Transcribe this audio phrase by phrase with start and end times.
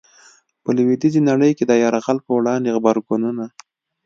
[0.63, 3.45] په لويديځي نړۍ کي د يرغل په وړاندي غبرګونونه